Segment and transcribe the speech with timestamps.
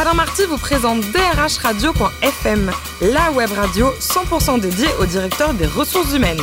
[0.00, 2.70] Alain Marty vous présente drhradio.fm,
[3.02, 6.38] la web radio 100% dédiée au directeur des ressources humaines.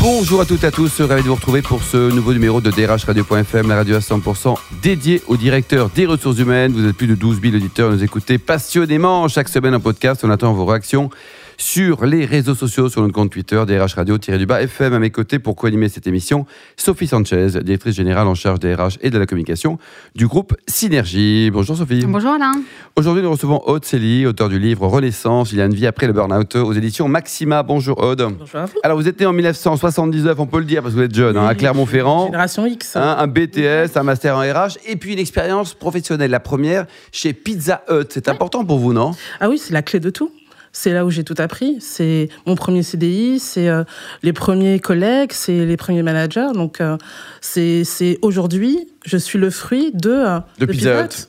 [0.00, 2.70] Bonjour à toutes et à tous, ravi de vous retrouver pour ce nouveau numéro de
[2.70, 6.72] drhradio.fm, la radio à 100% dédiée au directeur des ressources humaines.
[6.72, 10.22] Vous êtes plus de 12 000 auditeurs, nous écoutez passionnément chaque semaine un podcast.
[10.24, 11.10] On attend vos réactions
[11.56, 14.94] sur les réseaux sociaux, sur notre compte Twitter, DRH Radio-du-Bas FM.
[14.94, 18.98] À mes côtés pour co-animer cette émission, Sophie Sanchez, directrice générale en charge des RH
[19.00, 19.78] et de la communication
[20.14, 21.50] du groupe Synergie.
[21.52, 22.04] Bonjour Sophie.
[22.06, 22.52] Bonjour Alain.
[22.96, 26.06] Aujourd'hui, nous recevons Aude Célie, auteur du livre Renaissance, il y a une vie après
[26.06, 27.62] le burn-out aux éditions Maxima.
[27.62, 28.28] Bonjour Aude.
[28.38, 28.78] Bonjour à vous.
[28.82, 31.36] Alors vous êtes né en 1979, on peut le dire parce que vous êtes jeune,
[31.36, 32.26] hein, à Clermont-Ferrand.
[32.26, 32.96] Génération X.
[32.96, 37.32] Hein, un BTS, un master en RH et puis une expérience professionnelle, la première chez
[37.32, 38.06] Pizza Hut.
[38.10, 39.12] C'est important pour vous, non?
[39.40, 40.30] Ah oui, c'est la clé de tout.
[40.76, 41.76] C'est là où j'ai tout appris.
[41.78, 43.84] C'est mon premier CDI, c'est euh,
[44.24, 46.48] les premiers collègues, c'est les premiers managers.
[46.52, 46.98] Donc, euh,
[47.40, 51.28] c'est aujourd'hui, je suis le fruit de, euh, De Pizza Hut.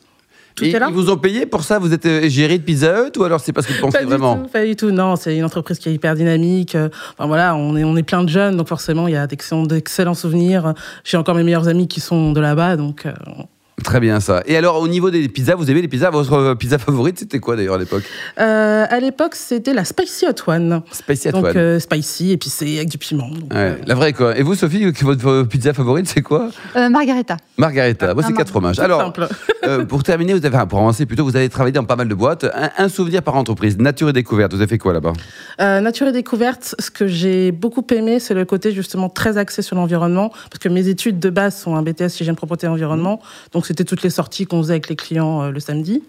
[0.55, 1.77] Tout Et ils vous ont payé pour ça?
[1.79, 4.09] Vous êtes géré de Pizza Hut ou alors c'est parce que vous pensez Pas du
[4.09, 4.37] vraiment?
[4.37, 4.89] tout, pas du tout.
[4.89, 6.75] Non, c'est une entreprise qui est hyper dynamique.
[7.17, 9.63] Enfin voilà, on est, on est plein de jeunes, donc forcément, il y a d'excellents
[9.67, 10.73] d'excellents souvenirs.
[11.03, 13.05] J'ai encore mes meilleurs amis qui sont de là-bas, donc
[13.83, 14.41] Très bien ça.
[14.45, 16.09] Et alors au niveau des pizzas, vous aimez les pizzas?
[16.09, 18.03] Votre euh, pizza favorite, c'était quoi d'ailleurs à l'époque?
[18.39, 20.81] Euh, à l'époque, c'était la Spicy Hot One.
[20.91, 21.57] Spicy Donc One.
[21.57, 23.27] euh, spicy, épicé, avec du piment.
[23.27, 24.37] Donc, Ouais, euh, la vraie quoi.
[24.37, 26.49] Et vous Sophie, votre pizza favorite c'est quoi?
[26.77, 27.35] Euh, Margareta.
[27.57, 28.13] Margarita.
[28.13, 28.79] Moi c'est quatre fromages.
[28.79, 29.27] Alors simple.
[29.65, 32.07] euh, pour terminer, vous avez, enfin, pour avancer plutôt, vous avez travaillé dans pas mal
[32.07, 32.45] de boîtes.
[32.45, 34.53] Un, un souvenir par entreprise, nature et découverte.
[34.53, 35.13] Vous avez fait quoi là-bas?
[35.59, 39.61] Euh, Nature et découverte, ce que j'ai beaucoup aimé, c'est le côté justement très axé
[39.61, 43.64] sur l'environnement, parce que mes études de base sont un BTS hygiène propreté environnement, donc
[43.65, 46.03] c'était toutes les sorties qu'on faisait avec les clients euh, le samedi.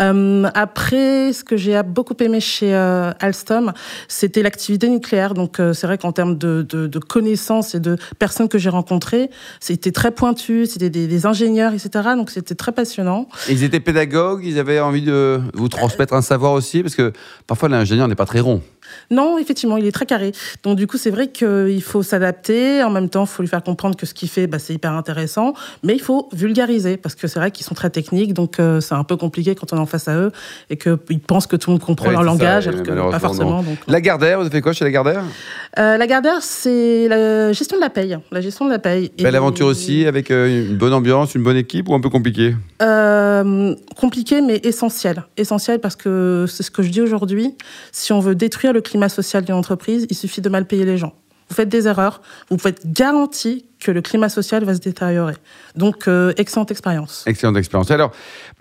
[0.00, 3.72] Euh, après, ce que j'ai beaucoup aimé chez euh, Alstom,
[4.08, 5.34] c'était l'activité nucléaire.
[5.34, 10.10] Donc c'est vrai qu'en termes de, connaissances et de personnes que j'ai rencontrées, c'était très
[10.10, 11.90] pointu, c'était des, ingénieurs, etc.
[12.16, 13.28] Donc c'était très passionnant.
[13.48, 17.12] Ils étaient pédagogues, ils avaient envie de vous transmettre un savoir aussi, parce que
[17.46, 18.62] parfois l'ingénieur n'est pas très rond.
[19.10, 20.32] Non, effectivement, il est très carré.
[20.62, 22.82] Donc du coup, c'est vrai qu'il faut s'adapter.
[22.82, 24.92] En même temps, il faut lui faire comprendre que ce qu'il fait, bah, c'est hyper
[24.92, 25.54] intéressant.
[25.82, 28.34] Mais il faut vulgariser parce que c'est vrai qu'ils sont très techniques.
[28.34, 30.32] Donc euh, c'est un peu compliqué quand on est en face à eux
[30.70, 33.10] et qu'ils pensent que tout le monde comprend Ouais, leur ça, langage, et alors que
[33.12, 33.62] pas forcément.
[33.62, 35.22] Donc, La Gardère, vous avez fait quoi chez la Gardère
[35.78, 38.18] Euh, la Gardère, c'est la gestion de la paye.
[38.30, 39.10] La gestion de la paye.
[39.18, 42.10] Et- Belle aventure aussi, avec euh, une bonne ambiance, une bonne équipe ou un peu
[42.10, 42.54] compliqué?
[42.82, 45.22] Euh, compliqué mais essentiel.
[45.36, 47.54] Essentiel parce que c'est ce que je dis aujourd'hui.
[47.92, 50.98] Si on veut détruire le climat social d'une entreprise, il suffit de mal payer les
[50.98, 51.14] gens.
[51.52, 55.34] Vous faites des erreurs, vous pouvez être garanti que le climat social va se détériorer.
[55.76, 57.24] Donc, euh, excellente expérience.
[57.26, 57.90] Excellente expérience.
[57.90, 58.12] Alors,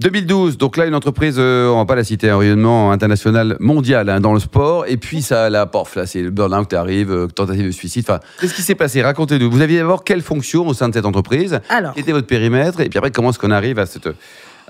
[0.02, 4.10] 2012, donc là, une entreprise, euh, on va pas la citer, un rayonnement international mondial
[4.10, 4.88] hein, dans le sport.
[4.88, 8.04] Et puis, ça, la porte, là, c'est le burn-out qui arrive, euh, tentative de suicide.
[8.06, 9.02] Enfin, qu'est-ce qui s'est passé?
[9.02, 9.50] Racontez-nous.
[9.50, 11.62] Vous aviez d'abord quelle fonction au sein de cette entreprise?
[11.70, 12.82] Alors, Quel était votre périmètre?
[12.82, 14.10] Et puis après, comment est-ce qu'on arrive à, cette,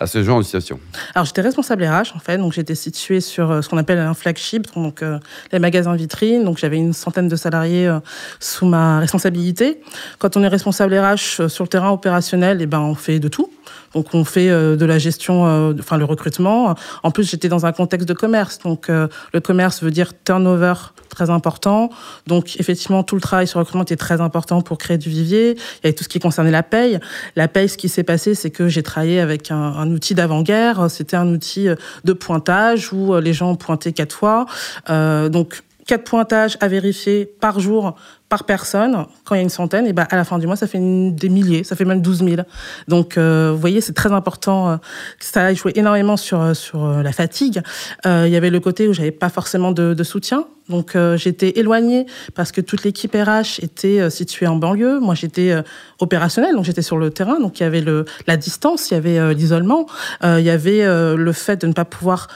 [0.01, 0.79] à ce genre de situation
[1.13, 4.13] alors j'étais responsable RH en fait, donc j'étais située sur euh, ce qu'on appelle un
[4.13, 5.19] flagship, donc euh,
[5.51, 6.43] les magasins vitrines.
[6.43, 7.99] Donc j'avais une centaine de salariés euh,
[8.39, 9.81] sous ma responsabilité.
[10.19, 13.51] Quand on est responsable RH sur le terrain opérationnel, et ben on fait de tout.
[13.93, 16.75] Donc on fait euh, de la gestion, euh, enfin le recrutement.
[17.03, 20.73] En plus j'étais dans un contexte de commerce, donc euh, le commerce veut dire turnover
[21.09, 21.89] très important.
[22.27, 25.51] Donc effectivement tout le travail sur le recrutement était très important pour créer du vivier.
[25.51, 26.99] Il y avait tout ce qui concernait la paye.
[27.35, 30.89] La paye, ce qui s'est passé, c'est que j'ai travaillé avec un, outil d'avant-guerre.
[30.89, 31.67] C'était un outil
[32.03, 34.45] de pointage où les gens pointaient quatre fois.
[34.87, 37.95] Donc quatre pointages à vérifier par jour
[38.31, 40.55] par personne, quand il y a une centaine, et ben à la fin du mois,
[40.55, 42.41] ça fait des milliers, ça fait même 12 000.
[42.87, 44.69] Donc, euh, vous voyez, c'est très important.
[44.69, 44.77] euh,
[45.19, 47.61] ça a joué énormément sur, euh, sur la fatigue.
[48.05, 50.45] Il y avait le côté où j'avais pas forcément de, soutien.
[50.69, 54.99] Donc, j'étais éloignée parce que toute l'équipe RH était située en banlieue.
[55.01, 55.53] Moi, j'étais
[55.99, 57.39] opérationnelle, donc j'étais sur le terrain.
[57.41, 59.85] Donc, il y avait le, la distance, il y avait l'isolement,
[60.23, 62.29] il y avait le fait de ne pas pouvoir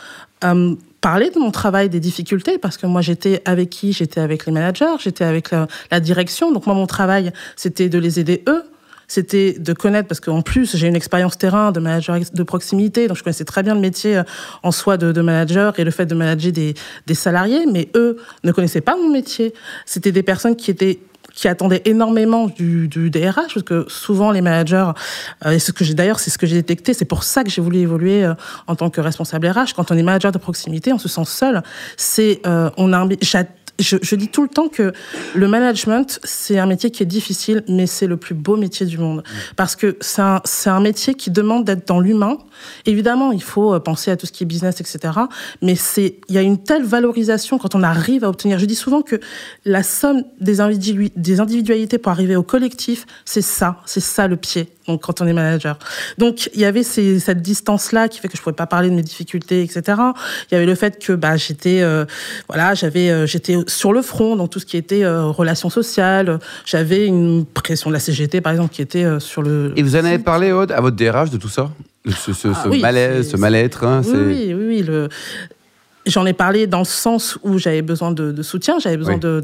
[1.01, 3.93] parler de mon travail, des difficultés, parce que moi j'étais avec qui?
[3.93, 6.51] J'étais avec les managers, j'étais avec la, direction.
[6.51, 8.63] Donc moi mon travail, c'était de les aider eux.
[9.07, 13.17] C'était de connaître, parce qu'en plus j'ai une expérience terrain de manager de proximité, donc
[13.17, 14.23] je connaissais très bien le métier euh,
[14.63, 16.73] en soi de, de manager et le fait de manager des,
[17.05, 19.53] des salariés, mais eux ne connaissaient pas mon métier.
[19.85, 20.99] C'était des personnes qui étaient
[21.35, 24.89] qui attendaient énormément du, du DRH, parce que souvent les managers,
[25.45, 27.49] euh, et ce que j'ai d'ailleurs, c'est ce que j'ai détecté, c'est pour ça que
[27.49, 28.33] j'ai voulu évoluer euh,
[28.67, 29.73] en tant que responsable RH.
[29.75, 31.61] Quand on est manager de proximité, on se sent seul.
[31.97, 33.09] C'est, euh, on a, un-
[33.79, 34.93] je, je dis tout le temps que
[35.33, 38.97] le management, c'est un métier qui est difficile, mais c'est le plus beau métier du
[38.97, 39.23] monde.
[39.55, 42.37] Parce que c'est un, c'est un métier qui demande d'être dans l'humain.
[42.85, 45.13] Évidemment, il faut euh, penser à tout ce qui est business, etc.
[45.61, 48.59] Mais c'est, il y a une telle valorisation quand on arrive à obtenir.
[48.59, 49.19] Je dis souvent que
[49.65, 50.57] la somme des,
[51.15, 54.69] des individualités pour arriver au collectif, c'est ça, c'est ça le pied.
[54.87, 55.77] Donc quand on est manager.
[56.17, 58.95] Donc il y avait ces, cette distance-là qui fait que je pouvais pas parler de
[58.95, 59.81] mes difficultés, etc.
[60.51, 62.05] Il y avait le fait que bah j'étais euh,
[62.47, 66.39] voilà j'avais euh, j'étais sur le front dans tout ce qui était euh, relations sociales.
[66.65, 69.73] J'avais une pression de la CGT par exemple qui était sur le.
[69.75, 71.71] Et vous en avez parlé Aude à votre DRH de tout ça,
[72.07, 73.83] ce, ce, Ah ce oui, malaise, ce mal-être.
[73.83, 75.09] hein, Oui, oui, oui, oui, le-
[76.05, 79.19] J'en ai parlé dans le sens où j'avais besoin de, de soutien, j'avais besoin Oui.
[79.21, 79.39] de-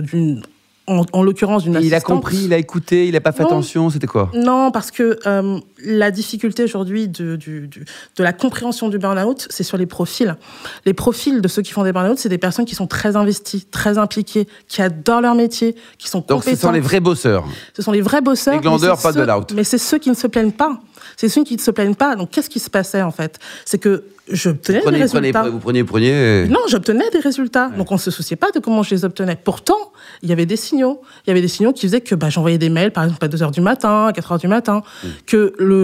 [0.00, 0.40] d'une,
[0.86, 3.48] en, en l'occurrence d'une il a compris, il a écouté, il n'a pas fait Non.
[3.48, 4.30] attention, c'était quoi?
[4.34, 7.84] Non, parce que euh, la difficulté aujourd'hui de, du- du-
[8.16, 10.36] de la compréhension du burn-out, c'est sur les profils.
[10.84, 13.64] Les profils de ceux qui font des burn-out, c'est des personnes qui sont très investies,
[13.70, 17.44] très impliquées, qui adorent leur métier, qui sont Donc ce sont les vrais bosseurs.
[17.74, 18.54] Ce sont les vrais bosseurs.
[18.54, 19.52] Les glandeurs, pas de ceux- l'out.
[19.54, 20.80] Mais c'est ceux qui ne se plaignent pas.
[21.16, 22.16] C'est ceux qui ne se plaignent pas.
[22.16, 23.38] Donc, qu'est-ce qui se passait, en fait?
[23.64, 25.48] C'est que je obtenais des prenez, résultats.
[25.48, 26.46] vous preniez, preniez.
[26.48, 27.68] Non, j'obtenais des résultats.
[27.68, 29.38] Donc, on ne se souciait pas de comment je les obtenais.
[29.42, 29.78] Pourtant,
[30.22, 31.00] il y avait des signaux.
[31.24, 33.28] Il y avait des signaux qui faisaient que bah, j'envoyais des mails, par exemple, à
[33.28, 35.08] 2 h du matin, à 4 h du matin, Mm.
[35.26, 35.75] que, le,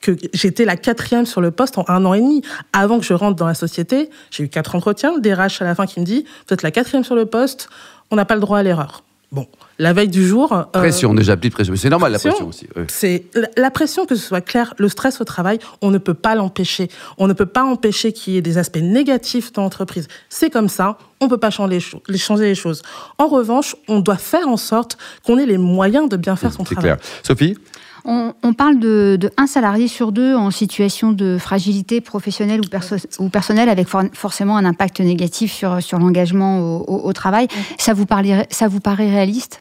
[0.00, 2.42] que j'étais la quatrième sur le poste en un an et demi.
[2.72, 5.74] Avant que je rentre dans la société, j'ai eu quatre entretiens, des RH à la
[5.74, 7.68] fin qui me dit Vous êtes la quatrième sur le poste,
[8.10, 9.04] on n'a pas le droit à l'erreur.
[9.30, 9.46] Bon,
[9.78, 10.52] la veille du jour.
[10.52, 11.72] euh, Pression, déjà, petite pression.
[11.72, 12.48] Mais c'est normal, la pression.
[12.48, 12.66] aussi.
[12.88, 16.12] c'est la- la pression, que ce soit clair, le stress au travail, on ne peut
[16.12, 16.88] pas l'empêcher.
[17.16, 20.06] On ne peut pas empêcher qu'il y ait des aspects négatifs dans l'entreprise.
[20.28, 22.82] C'est comme ça, on ne peut pas changer les, changer choses.
[23.16, 26.66] En revanche, on doit faire en sorte qu'on ait les moyens de bien faire son
[26.66, 26.96] C'est travail.
[26.98, 27.06] clair.
[27.22, 27.56] Sophie?
[28.04, 32.68] On, on parle de, de un salarié sur deux en situation de fragilité professionnelle ou,
[32.68, 37.12] perso- ou personnelle, avec for- forcément un impact négatif sur, sur l'engagement au, au- au
[37.12, 37.46] travail.
[37.78, 38.06] Ça vous,
[38.50, 39.60] ça vous paraît réaliste?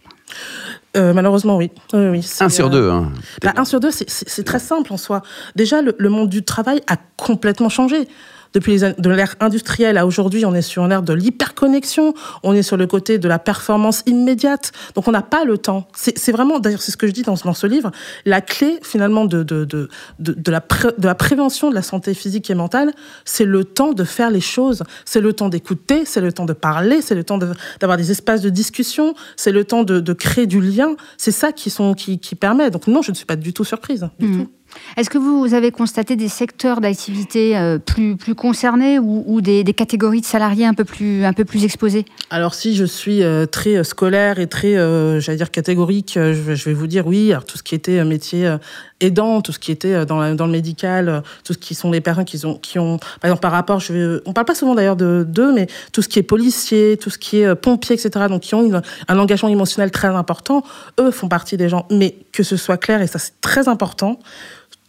[0.97, 1.71] Euh, malheureusement, oui.
[1.93, 2.89] Oui, oui, c'est, Un sur euh, deux.
[2.89, 3.11] hein.
[3.43, 5.21] Bah, un sur deux, c'est- très simple en soi.
[5.55, 8.07] Déjà, le, le monde du travail a complètement changé.
[8.53, 12.13] Depuis les de l'ère industrielle à aujourd'hui, on est sur une ère de l'hyperconnexion,
[12.43, 14.71] on est sur le côté de la performance immédiate.
[14.95, 15.87] Donc, on n'a pas le temps.
[15.95, 17.91] C'est vraiment, d'ailleurs, c'est ce que je dis dans, ce- dans ce livre,
[18.25, 19.89] la clé finalement de, de, de,
[20.19, 22.91] de, de la pré- de la prévention de la santé physique et mentale,
[23.25, 24.83] c'est le temps de faire les choses.
[25.05, 27.37] C'est le temps d'écouter, c'est le temps de parler, c'est le temps
[27.79, 30.95] d'avoir des espaces de discussion, c'est le temps de, créer du lien.
[31.17, 32.69] C'est ça qui, sont, qui, qui permet.
[32.69, 34.09] Donc, non, je ne suis pas du tout surprise.
[34.19, 34.45] Du Mhm.
[34.45, 34.51] tout.
[34.97, 40.21] Est-ce que vous avez constaté des secteurs d'activité euh, plus, plus concernés ou, des, catégories
[40.21, 42.05] de salariés un peu plus, un peu plus exposées?
[42.29, 44.73] Alors si je suis euh, très euh, scolaire et très,
[45.19, 47.31] j'allais dire catégorique, je, vais- vous dire oui.
[47.31, 48.55] Alors tout ce qui était métier
[48.99, 52.01] aidant, tout ce qui était dans, la- dans le médical, tout ce qui sont les
[52.01, 54.75] personnes qui ont, qui ont, par exemple par rapport, je vais, on parle pas souvent
[54.75, 58.25] d'ailleurs de d'eux, mais tout ce qui est policier, tout ce qui est pompier, etc.
[58.29, 60.63] Donc qui ont un engagement émotionnel très important,
[60.99, 61.85] eux font partie des gens.
[61.91, 64.19] Mais que ce soit clair et ça c'est très important,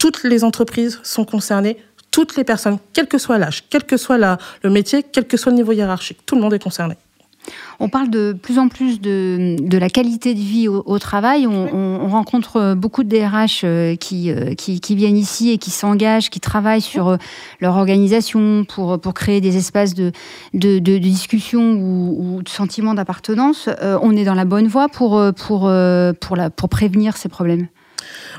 [0.02, 1.76] toutes les entreprises sont concernées.
[2.10, 5.36] Toutes les personnes, quel que soit l'âge, quel que soit la, le métier, quel que
[5.36, 6.94] soit le niveau hiérarchique, tout le monde est concerné.
[7.80, 11.46] On parle de plus en plus de, de la qualité de vie au, au travail.
[11.46, 15.58] On, on- on rencontre beaucoup de DRH euh, qui, euh, qui, qui viennent ici et
[15.58, 17.16] qui s'engagent, qui travaillent sur euh,
[17.60, 20.10] leur organisation pour, pour créer des espaces de,
[20.52, 23.68] de, de- de discussion ou, ou de sentiment d'appartenance.
[23.82, 27.16] Euh, on est dans la bonne voie pour, euh, pour, euh, pour, la, pour prévenir
[27.16, 27.68] ces problèmes?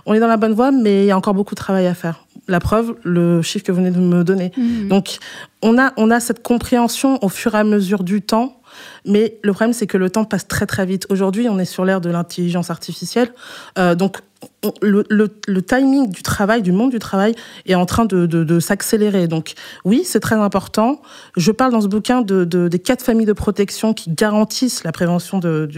[0.05, 1.93] On est dans la bonne voie, mais il y a encore beaucoup de travail à
[1.93, 2.25] faire.
[2.47, 4.51] La preuve, le chiffre que vous venez de me donner.
[4.89, 5.17] Donc,
[5.61, 8.59] on a, on a cette compréhension au fur et à mesure du temps,
[9.05, 11.05] mais le problème, c'est que le temps passe très très vite.
[11.09, 13.31] Aujourd'hui, on est sur l'ère de l'intelligence artificielle.
[13.77, 14.17] Euh, donc,
[14.63, 17.33] on- le, le- le timing du travail, du monde du travail,
[17.65, 19.27] est en train de, de- de s'accélérer.
[19.27, 19.53] Donc,
[19.85, 21.01] oui, c'est très important.
[21.37, 24.91] Je parle dans ce bouquin de, de- des quatre familles de protection qui garantissent la
[24.91, 25.69] prévention de,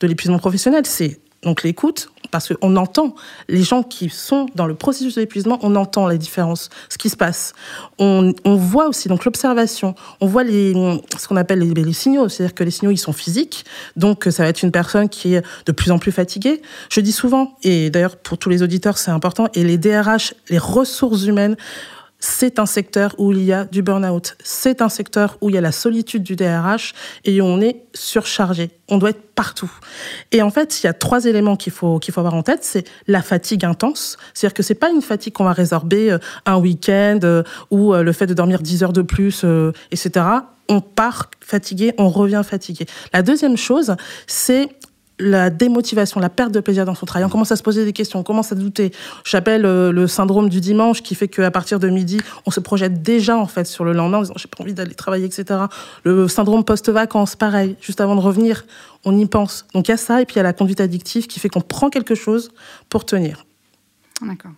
[0.00, 0.84] de l'épuisement professionnel.
[0.86, 3.14] C'est donc l'écoute, parce qu'on entend
[3.48, 7.10] les gens qui sont dans le processus de l'épuisement, on entend les différences, ce qui
[7.10, 7.52] se passe.
[7.98, 10.72] On, on voit aussi donc l'observation, on voit les,
[11.18, 13.64] ce qu'on appelle les, les signaux, c'est-à-dire que les signaux ils sont physiques,
[13.96, 16.62] donc ça va être une personne qui est de plus en plus fatiguée.
[16.90, 20.58] Je dis souvent, et d'ailleurs pour tous les auditeurs c'est important, et les DRH, les
[20.58, 21.56] ressources humaines,
[22.22, 24.36] c'est un secteur où il y a du burn-out.
[24.44, 28.70] C'est un secteur où il y a la solitude du DRH et on est surchargé.
[28.88, 29.70] On doit être partout.
[30.30, 32.60] Et en fait, il y a trois éléments qu'il faut, qu'il faut avoir en tête.
[32.62, 34.18] C'est la fatigue intense.
[34.34, 38.04] C'est-à-dire que c'est pas une fatigue qu'on va résorber euh, un week-end euh, ou euh,
[38.04, 39.44] le fait de dormir 10 heures de plus,
[39.90, 40.24] etc.
[40.68, 42.86] On part fatigué, on revient fatigué.
[43.12, 43.96] La deuxième chose,
[44.28, 44.68] c'est
[45.22, 47.24] la démotivation, la perte de plaisir dans son travail.
[47.24, 48.92] On commence à se poser des questions, on commence à douter.
[49.24, 53.02] J'appelle euh, le syndrome du dimanche qui fait qu'à partir de midi, on se projette
[53.02, 55.60] déjà en fait sur le lendemain en disant j'ai pas envie d'aller travailler, etc.
[56.04, 58.66] Le syndrome post-vacances, pareil, juste avant de revenir,
[59.04, 59.64] on y pense.
[59.74, 61.48] Donc il y a ça et puis il y a la conduite addictive qui fait
[61.48, 62.50] qu'on prend quelque chose
[62.88, 63.46] pour tenir.
[64.20, 64.52] D'accord.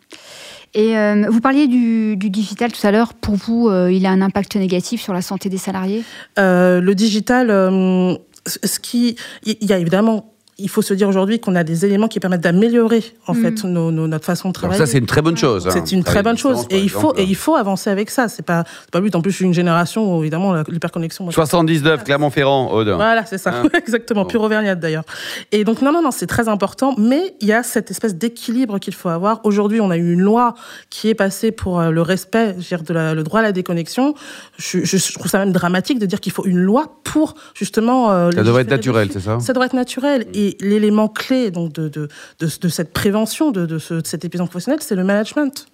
[0.75, 3.15] Et euh, vous parliez du, du digital tout à l'heure.
[3.15, 6.05] Pour vous, euh, il a un impact négatif sur la santé des salariés?
[6.37, 11.65] Le digital, ce qui, il y a évidemment il faut se dire aujourd'hui qu'on a
[11.65, 14.79] des éléments qui permettent d'améliorer en fait nos- nos- notre façon de travailler.
[14.79, 15.67] ça, c'est une très bonne chose.
[15.67, 15.71] hein.
[15.73, 18.29] C'est une très bonne chose et il faut et il faut avancer avec ça.
[18.29, 19.15] C'est pas c'est pas but.
[19.17, 21.25] En plus, je suis une génération où évidemment l'hyperconnexion.
[21.25, 22.89] moi, 79, Clermont-Ferrand, Aude.
[22.91, 24.29] voilà, c'est ça, Hein exactement, Bon.
[24.29, 25.05] pure auvergnate d'ailleurs.
[25.53, 28.79] Et donc non, non, non, c'est très important, mais il y a cette espèce d'équilibre
[28.79, 29.41] qu'il faut avoir.
[29.45, 30.55] Aujourd'hui, on a eu une loi
[30.91, 33.43] qui est passée pour euh, le respect, je veux dire, de la- le droit à
[33.43, 34.15] la déconnexion.
[34.59, 38.13] Je, je- je trouve ça même dramatique de dire qu'il faut une loi pour justement.
[38.13, 39.41] euh, Ça devrait être naturel, c'est ça?
[39.41, 40.27] Ça devrait être naturel.
[40.35, 42.09] Et l'élément clé donc de, de,
[42.41, 45.67] de, cette prévention, de, ce- cet épuisement professionnel, c'est le management.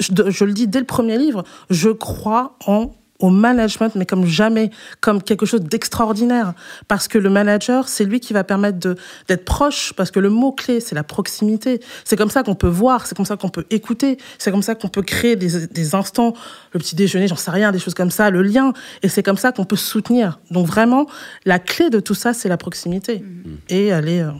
[0.00, 4.70] Je le dis dès le premier livre, je crois en au management, mais comme jamais,
[5.00, 6.52] comme quelque chose d'extraordinaire.
[6.88, 8.78] Parce que le manager, c'est lui qui va permettre
[9.28, 11.80] d'être proche, parce que le mot-clé, c'est la proximité.
[12.04, 14.74] C'est comme ça qu'on peut voir, c'est comme ça qu'on peut écouter, c'est comme ça
[14.74, 16.34] qu'on peut créer des, des instants,
[16.72, 18.72] le petit déjeuner, j'en sais rien, des choses comme ça, le lien.
[19.02, 20.40] Et c'est comme ça qu'on peut soutenir.
[20.50, 21.06] Donc vraiment,
[21.44, 23.24] la clé de tout ça, c'est la proximité.
[23.68, 24.30] Et elle est, euh,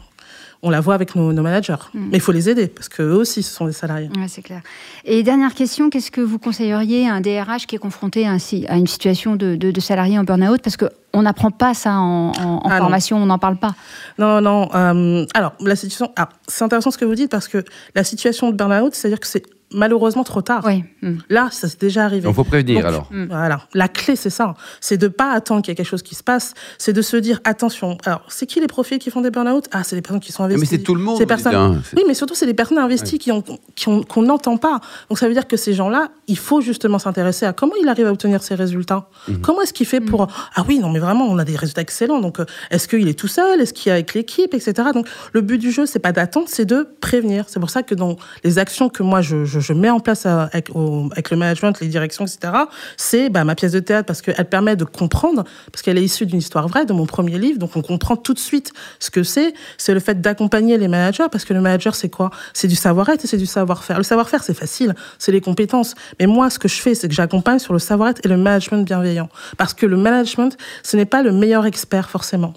[0.67, 1.77] on la voit avec nos, nos managers.
[1.95, 4.09] Mais il faut les aider, parce qu'eux aussi, ce sont des salariés.
[4.17, 4.63] Ouais, c'est clair.
[5.05, 8.77] Et dernière question, qu'est-ce que vous conseilleriez à un DRH qui est confronté à, à
[8.77, 10.61] une situation de, de, de salarié en burn-out?
[10.63, 12.79] Parce qu'on n'apprend pas ça en, en- en Ah non.
[12.79, 13.75] formation, on n'en parle pas.
[14.19, 14.69] Non, non.
[14.75, 16.11] euh, alors, la situation.
[16.17, 17.63] ah, c'est intéressant ce que vous dites parce que
[17.95, 19.43] la situation de burn-out, c'est-à-dire que c'est
[19.73, 20.63] malheureusement trop tard.
[20.67, 20.85] Oui.
[21.03, 21.19] mm.
[21.31, 22.23] Là, ça s'est déjà arrivé.
[22.23, 23.11] Donc, faut prévenir, Donc, alors.
[23.29, 23.61] Voilà.
[23.75, 24.55] La clé, c'est ça.
[24.81, 26.55] C'est de pas attendre qu'il y ait quelque chose qui se passe.
[26.79, 27.99] C'est de se dire attention.
[28.05, 29.67] Alors, c'est qui les profils qui font des burn-out?
[29.73, 30.61] Ah, c'est les personnes qui sont investies.
[30.61, 31.53] mais c'est tout le monde, Ces personnes.
[31.53, 31.83] dites, hein.
[31.91, 33.43] C'est- Oui, mais surtout, c'est les personnes investies qui ont
[33.75, 34.81] qui ont qu'on n'entend pas.
[35.09, 38.07] Donc, ça veut dire que ces gens-là, il faut justement s'intéresser à comment il arrive
[38.07, 39.09] à obtenir ces résultats.
[39.29, 39.41] Mhm.
[39.41, 42.21] Comment est-ce qu'il fait pour Ah oui, non, mais vraiment, on a des résultats excellents.
[42.21, 43.61] Donc, euh, est-ce qu'il est tout seul?
[43.61, 44.73] Est-ce qu'il est avec l'équipe, etc.
[44.95, 47.45] Donc, le but du jeu, c'est pas d'attendre, c'est de prévenir.
[47.49, 50.27] C'est pour ça que dans les actions que moi je, je, je mets en place
[50.75, 52.53] au- avec le management, les directions, etc.
[52.97, 56.27] C'est bah, ma pièce de théâtre parce qu'elle permet de comprendre, parce qu'elle est issue
[56.27, 59.23] d'une histoire vraie, de mon premier livre, donc on comprend tout de suite ce que
[59.23, 59.55] c'est.
[59.79, 62.31] C'est le fait d'accompagner les managers, parce que le manager, c'est quoi?
[62.53, 63.99] C'est du savoir-être et c'est du savoir-faire.
[63.99, 65.95] Le savoir-faire, c'est facile, c'est les compétences.
[66.21, 68.85] Mais moi, ce que je fais, c'est que j'accompagne sur le savoir-être et le management
[68.85, 69.29] bienveillant.
[69.57, 72.55] Parce que le management, ce n'est pas le meilleur expert forcément.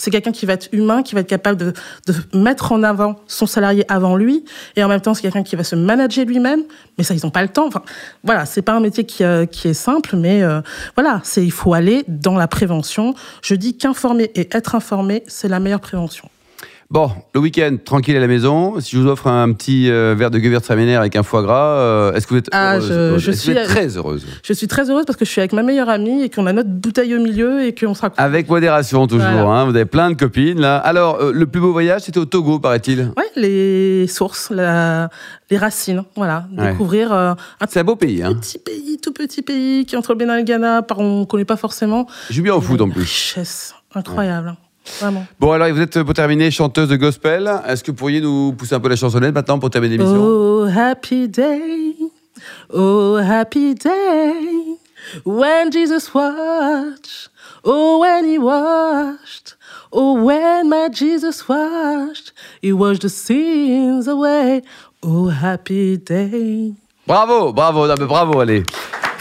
[0.00, 1.74] C'est quelqu'un qui va être humain, qui va être capable de,
[2.32, 5.62] mettre en avant son salarié avant lui, et en même temps, c'est quelqu'un qui va
[5.62, 6.62] se manager lui-même.
[6.96, 7.66] Mais ça, ils n'ont pas le temps.
[7.66, 7.82] Enfin,
[8.24, 10.62] voilà, c'est pas un métier qui, euh, est simple, mais euh,
[10.96, 13.14] voilà, c'est il faut aller dans la prévention.
[13.42, 16.30] Je dis qu'informer et être informé, c'est la meilleure prévention.
[16.92, 18.80] Bon, le week-end, tranquille à la maison.
[18.80, 22.12] Si je vous offre un petit euh, verre de Gewürztraminer avec un foie gras, euh,
[22.14, 24.26] est-ce que vous êtes Ah, heureuse, je- je suis- très heureuse.
[24.42, 26.52] Je suis très heureuse parce que je suis avec ma meilleure amie et qu'on a
[26.52, 28.10] notre bouteille au milieu et qu'on sera.
[28.16, 29.22] Avec modération toujours.
[29.30, 29.48] Voilà.
[29.48, 29.64] hein.
[29.66, 30.78] Vous avez plein de copines là.
[30.78, 33.12] Alors, euh, le plus beau voyage, c'était au Togo, paraît-il.
[33.16, 35.10] Ouais, les sources, la-
[35.48, 36.46] les racines, voilà.
[36.58, 36.72] Ouais.
[36.72, 37.36] Découvrir un
[37.68, 38.20] C'est un beau pays.
[38.24, 38.34] Hein.
[38.34, 41.20] petit pays, tout petit pays qui est entre le Bénin et le Ghana, par on
[41.20, 42.08] ne connaît pas forcément.
[42.30, 43.02] Je suis bien au foot en plus.
[43.02, 44.56] Richesse incroyable,
[44.98, 45.26] vraiment.
[45.38, 47.50] Bon, alors vous êtes pour terminer chanteuse de gospel.
[47.66, 50.20] Est-ce que vous pourriez nous pousser un peu la chansonnette maintenant pour terminer l'émission?
[50.20, 51.96] Oh happy day,
[52.72, 54.78] oh happy day,
[55.24, 57.30] when Jesus washed,
[57.64, 59.56] oh when he washed,
[59.92, 62.32] oh when my Jesus washed,
[62.62, 64.62] he washed the sins away.
[65.02, 66.74] Oh happy day.
[67.06, 68.62] Bravo, bravo, bravo, allez.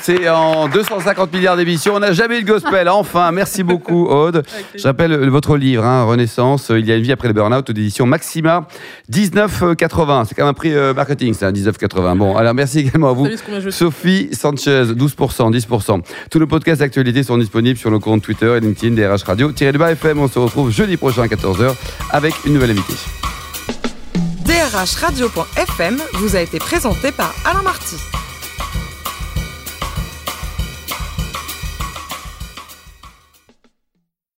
[0.10, 1.94] C'est en 250 milliards d'émissions.
[1.94, 2.90] On n'a jamais eu de gospel.
[2.90, 4.42] Enfin, merci beaucoup, Aude.
[4.76, 6.72] Je rappelle euh, votre livre, hein, Renaissance.
[6.72, 8.68] euh, Il y a une vie après le burn-out, d'édition Maxima,
[9.12, 10.26] 19,80.
[10.26, 12.18] C'est quand même un prix euh, marketing, ça, 19,80.
[12.18, 13.28] Bon, alors merci également à vous.
[13.70, 16.02] Sophie Sanchez, 12%, 10%.
[16.32, 19.52] Tous nos podcasts d'actualité sont disponibles sur nos comptes Twitter et LinkedIn, DRH Radio.
[19.52, 21.76] Tirez le bas FM, on se retrouve jeudi prochain à 14h
[22.10, 22.96] avec une nouvelle invitée.
[24.44, 27.98] drhradio.fm vous a été présenté par Alain Marty.